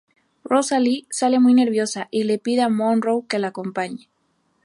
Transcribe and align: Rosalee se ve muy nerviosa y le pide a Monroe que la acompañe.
Rosalee 0.43 1.05
se 1.11 1.29
ve 1.29 1.37
muy 1.39 1.53
nerviosa 1.53 2.07
y 2.09 2.23
le 2.23 2.39
pide 2.39 2.63
a 2.63 2.69
Monroe 2.69 3.27
que 3.27 3.37
la 3.37 3.49
acompañe. 3.49 4.09